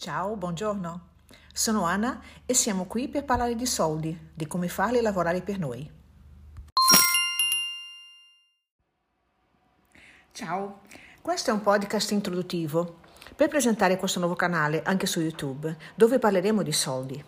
[0.00, 1.08] Ciao, buongiorno.
[1.52, 5.90] Sono Anna e siamo qui per parlare di soldi, di come farli lavorare per noi.
[10.32, 10.80] Ciao,
[11.20, 13.00] questo è un podcast introduttivo
[13.36, 17.22] per presentare questo nuovo canale anche su YouTube, dove parleremo di soldi.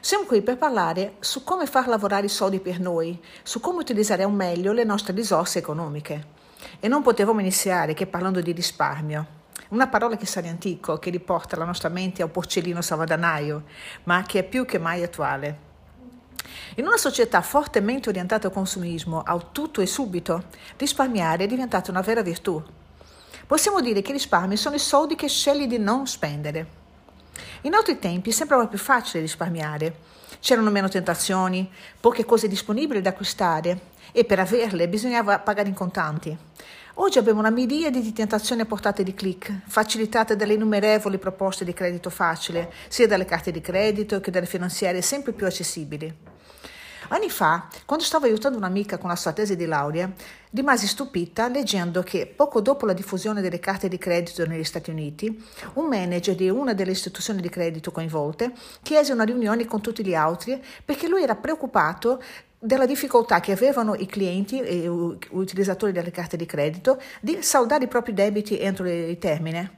[0.00, 4.24] Siamo qui per parlare su come far lavorare i soldi per noi, su come utilizzare
[4.24, 6.38] al meglio le nostre risorse economiche.
[6.80, 9.38] E non potevamo iniziare che parlando di risparmio,
[9.70, 13.64] una parola che sa di antico, che riporta la nostra mente a un porcellino salvadanaio,
[14.04, 15.68] ma che è più che mai attuale.
[16.76, 20.44] In una società fortemente orientata al consumismo, al tutto e subito,
[20.76, 22.62] risparmiare è diventata una vera virtù.
[23.46, 26.78] Possiamo dire che i risparmi sono i soldi che scegli di non spendere.
[27.62, 30.08] In altri tempi sembrava più facile risparmiare.
[30.40, 33.80] C'erano meno tentazioni, poche cose disponibili da acquistare
[34.12, 36.36] e per averle bisognava pagare in contanti.
[36.94, 41.72] Oggi abbiamo una miriade di tentazioni a portata di clic, facilitate dalle innumerevoli proposte di
[41.72, 46.12] credito facile, sia dalle carte di credito che dalle finanziarie sempre più accessibili.
[47.12, 50.10] Anni fa, quando stavo aiutando un'amica con la sua tesi di laurea,
[50.50, 55.44] rimasi stupita leggendo che poco dopo la diffusione delle carte di credito negli Stati Uniti,
[55.74, 60.14] un manager di una delle istituzioni di credito coinvolte chiese una riunione con tutti gli
[60.14, 62.20] altri perché lui era preoccupato
[62.60, 64.86] della difficoltà che avevano i clienti e gli
[65.30, 69.72] utilizzatori delle carte di credito di saldare i propri debiti entro il termine.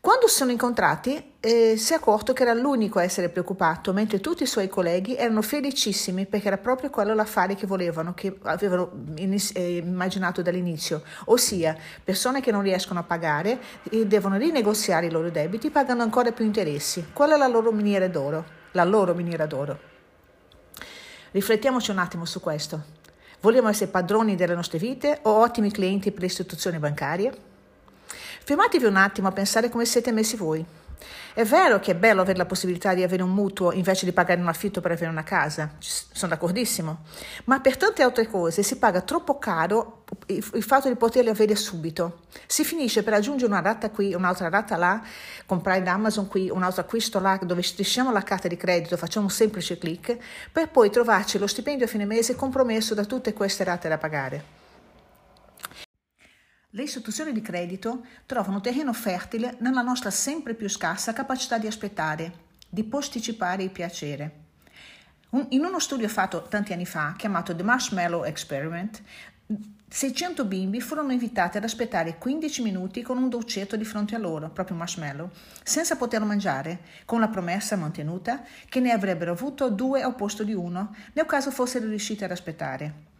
[0.00, 4.18] Quando si sono incontrati eh, si è accorto che era l'unico a essere preoccupato, mentre
[4.18, 8.90] tutti i suoi colleghi erano felicissimi perché era proprio quello l'affare che volevano, che avevano
[9.18, 15.10] iniz- eh, immaginato dall'inizio, ossia persone che non riescono a pagare e devono rinegoziare i
[15.10, 17.10] loro debiti, pagano ancora più interessi.
[17.12, 19.91] Quella è la loro miniera d'oro, la loro miniera d'oro.
[21.32, 22.82] Riflettiamoci un attimo su questo.
[23.40, 27.32] Vogliamo essere padroni delle nostre vite o ottimi clienti per le istituzioni bancarie?
[28.44, 30.62] Fermatevi un attimo a pensare come siete messi voi.
[31.34, 34.38] È vero che è bello avere la possibilità di avere un mutuo invece di pagare
[34.38, 37.04] un affitto per avere una casa, sono d'accordissimo,
[37.44, 42.24] ma per tante altre cose si paga troppo caro il fatto di poterli avere subito.
[42.46, 45.00] Si finisce per aggiungere una rata qui, un'altra rata là,
[45.46, 49.24] comprare da Amazon qui, un altro acquisto là, dove strisciamo la carta di credito, facciamo
[49.24, 50.18] un semplice clic,
[50.52, 54.61] per poi trovarci lo stipendio a fine mese compromesso da tutte queste rate da pagare.
[56.74, 62.32] Le istituzioni di credito trovano terreno fertile nella nostra sempre più scarsa capacità di aspettare,
[62.66, 64.40] di posticipare il piacere.
[65.32, 69.02] Un, in uno studio fatto tanti anni fa, chiamato The Marshmallow Experiment,
[69.86, 74.48] 600 bimbi furono invitati ad aspettare 15 minuti con un dolcetto di fronte a loro,
[74.48, 75.28] proprio marshmallow,
[75.62, 80.54] senza poterlo mangiare, con la promessa mantenuta che ne avrebbero avuto due al posto di
[80.54, 83.11] uno, nel caso fossero riusciti ad aspettare.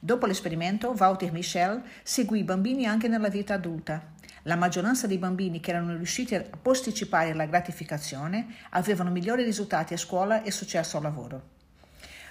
[0.00, 4.12] Dopo l'esperimento, Walter Michel seguì i bambini anche nella vita adulta.
[4.44, 9.98] La maggioranza dei bambini che erano riusciti a posticipare la gratificazione avevano migliori risultati a
[9.98, 11.42] scuola e successo al lavoro.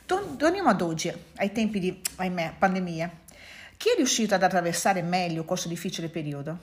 [0.06, 3.12] Torniamo ad oggi, ai tempi di, ahimè, pandemia.
[3.78, 6.58] Chi è riuscito ad attraversare meglio questo difficile periodo?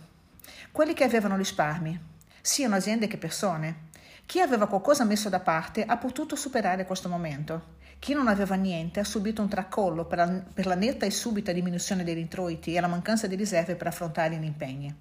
[0.73, 1.99] Quelli che avevano risparmi,
[2.41, 3.85] siano aziende che persone.
[4.27, 7.76] Chi aveva qualcosa messo da parte ha potuto superare questo momento.
[7.99, 11.53] Chi non aveva niente ha subito un tracollo per la, per la netta e subita
[11.53, 14.95] diminuzione degli introiti e la mancanza di riserve per affrontare gli impegni.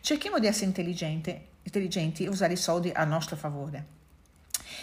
[0.00, 3.94] Cerchiamo di essere intelligenti, e usare i soldi a nostro favore.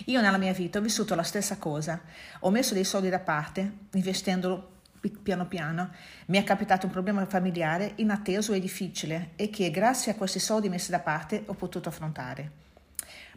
[0.05, 2.01] Io nella mia vita ho vissuto la stessa cosa,
[2.39, 4.71] ho messo dei soldi da parte, investendolo
[5.09, 5.91] piano piano,
[6.27, 10.69] mi è capitato un problema familiare inatteso e difficile e che grazie a questi soldi
[10.69, 12.51] messi da parte ho potuto affrontare.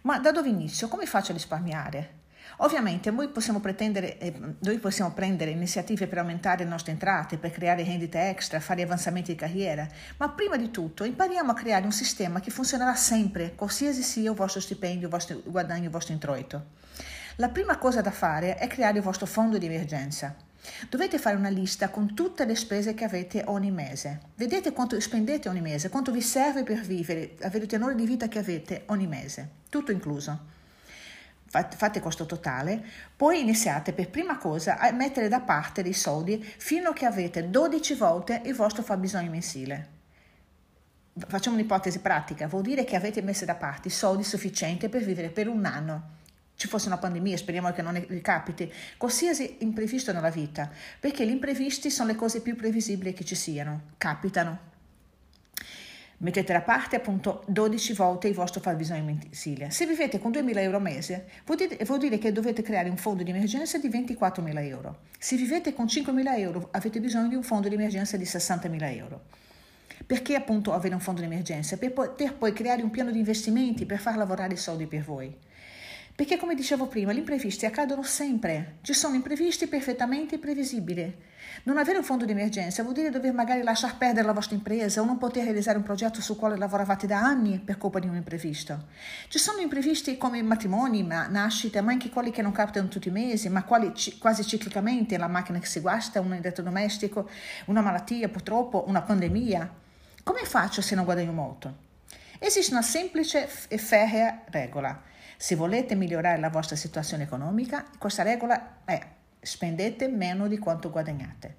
[0.02, 0.88] Ma da dove inizio?
[0.88, 2.15] Come faccio a risparmiare?
[2.58, 7.84] Ovviamente noi possiamo, eh, noi possiamo, prendere iniziative per aumentare le nostre entrate, per creare
[7.84, 9.86] rendite extra, fare avanzamenti di carriera,
[10.16, 14.36] ma prima di tutto impariamo a creare un sistema che funzionerà sempre, qualsiasi sia il
[14.36, 16.64] vostro stipendio, il vostro guadagno, il vostro introito.
[17.36, 20.34] La prima cosa da fare è creare il vostro fondo di emergenza.
[20.88, 24.20] Dovete fare una lista con tutte le spese che avete ogni mese.
[24.34, 28.26] Vedete quanto spendete ogni mese, quanto vi serve per vivere, avere il tenore di vita
[28.28, 30.54] che avete ogni mese, tutto incluso
[31.76, 32.84] fate questo totale,
[33.16, 37.50] poi iniziate per prima cosa a mettere da parte dei soldi fino a che avete
[37.50, 39.94] 12 volte il vostro fabbisogno mensile.
[41.26, 45.48] Facciamo un'ipotesi pratica, vuol dire che avete messo da parte soldi sufficienti per vivere per
[45.48, 46.14] un anno.
[46.56, 50.70] Ci fosse una pandemia, speriamo che non ricapiti, qualsiasi imprevisto nella vita,
[51.00, 54.74] perché gli imprevisti sono le cose più previsibili che ci siano, capitano.
[56.18, 59.70] Mettete da parte appunto 12 volte il vostro fabbisogno mensile.
[59.70, 62.96] Se vivete con 2.000 euro al mese, vuol dire, vuol dire, che dovete creare un
[62.96, 65.00] fondo di emergenza di 24.000 euro.
[65.18, 69.20] Se vivete con 5.000 euro, avete bisogno di un fondo di emergenza di 60.000 euro.
[70.06, 71.76] Perché appunto avere un fondo di emergenza?
[71.76, 75.34] Per poter poi creare un piano di investimenti per far lavorare i soldi per voi.
[76.16, 81.14] Perché come dicevo prima, gli imprevisti accadono sempre, ci sono imprevisti perfettamente previsibili.
[81.64, 85.02] Non avere un fondo di emergenza vuol dire dover magari lasciar perdere la vostra impresa
[85.02, 88.14] o non poter realizzare un progetto sul quale lavoravate da anni per colpa di un
[88.14, 88.86] imprevisto.
[89.28, 93.12] Ci sono imprevisti come matrimoni, ma nascite, ma anche quelli che non capitano tutti i
[93.12, 97.28] mesi, ma quali quasi ciclicamente, la macchina che si guasta, un elettrodomestico,
[97.66, 99.70] una malattia purtroppo, una pandemia.
[100.22, 101.84] Come faccio se non guadagno molto?
[102.38, 105.14] Esiste una semplice e ferrea regola.
[105.36, 111.56] Se volete migliorare la vostra situazione economica, questa regola è spendete meno di quanto guadagnate.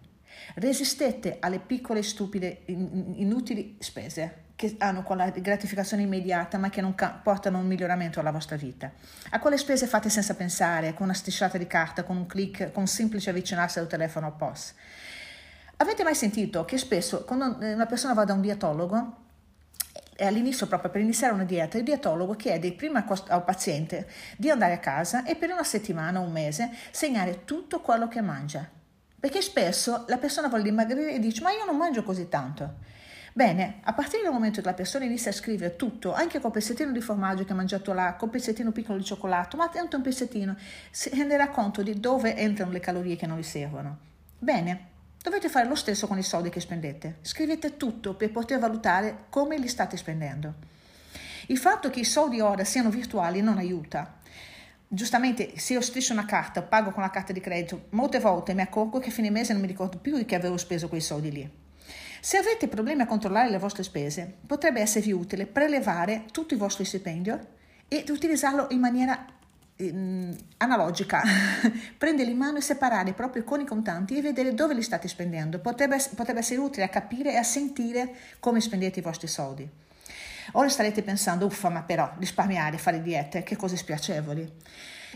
[0.56, 7.60] Resistete alle piccole, stupide, inutili spese che hanno quella gratificazione immediata ma che non portano
[7.60, 8.92] un miglioramento alla vostra vita.
[9.30, 12.82] A quelle spese fatte senza pensare, con una strisciata di carta, con un clic, con
[12.82, 14.74] un semplice avvicinarsi al telefono al POS.
[15.78, 19.26] Avete mai sentito che spesso quando una persona va da un dietologo
[20.26, 24.80] all'inizio proprio per iniziare una dieta, il dietologo chiede prima al paziente di andare a
[24.80, 28.70] casa e per una settimana o un mese segnare tutto quello che mangia.
[29.20, 32.76] Perché spesso la persona vuole dimagrire e dice ma io non mangio così tanto.
[33.38, 36.92] Bene, a partire dal momento che la persona inizia a scrivere tutto, anche col pezzettino
[36.92, 40.56] di formaggio che ha mangiato là, col pezzettino piccolo di cioccolato, ma tanto un pezzettino,
[40.90, 43.98] si renderà conto di dove entrano le calorie che non gli servono.
[44.40, 47.18] Bene, Dovete fare lo stesso con i soldi che spendete.
[47.22, 50.54] Scrivete tutto per poter valutare come li state spendendo.
[51.48, 54.20] Il fatto che i soldi ora siano virtuali non aiuta.
[54.88, 58.62] Giustamente, se io striscio una carta, pago con la carta di credito, molte volte mi
[58.62, 61.52] accorgo che a fine mese non mi ricordo più che avevo speso quei soldi lì.
[62.22, 66.84] Se avete problemi a controllare le vostre spese, potrebbe esservi utile prelevare tutto il vostro
[66.84, 67.56] stipendio
[67.88, 69.26] e utilizzarlo in maniera
[70.58, 71.22] analogica,
[71.98, 75.60] prenderli in mano e separare proprio con i contanti e vedere dove li state spendendo.
[75.60, 79.70] Potrebbe, potrebbe essere utile a capire e a sentire come spendete i vostri soldi.
[80.54, 84.42] Ora starete pensando, uffa, ma però risparmiare, fare diete, che cose spiacevoli.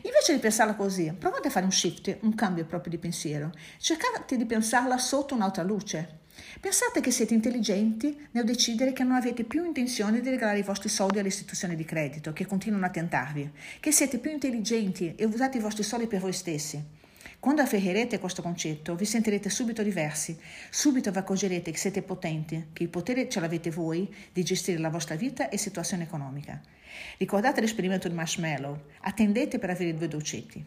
[0.04, 3.52] Invece di pensarla così, provate a fare un shift, un cambio proprio di pensiero.
[3.78, 6.19] Cercate di pensarla sotto un'altra luce.
[6.60, 10.89] Pensate che siete intelligenti nel decidere che non avete più intenzione di regalare i vostri
[10.89, 15.57] soldi alle istituzioni di credito che continuano a tentarvi, che siete più intelligenti e usate
[15.57, 17.00] i vostri soldi per voi stessi.
[17.39, 20.38] Quando afferrerete questo concetto, vi sentirete subito diversi,
[20.69, 24.89] subito vi accorgerete che siete potenti, che il potere ce l'avete voi di gestire la
[24.89, 26.62] vostra vita e situazione economica.
[27.18, 30.63] Ricordate l'esperimento di Marshmallow, attendete per avere due dolcetti.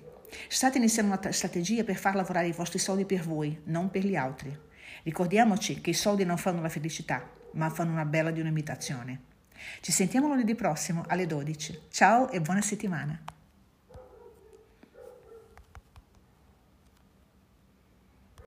[0.48, 4.16] State iniziando una strategia per far lavorare i vostri soldi per voi, non per gli
[4.16, 4.72] altri.
[5.02, 9.20] Ricordiamoci che i soldi non fanno la felicità, ma fanno una bella di un'imitazione.
[9.80, 11.82] Ci sentiamo lunedì prossimo alle 12.
[11.90, 13.33] Ciao e buona settimana.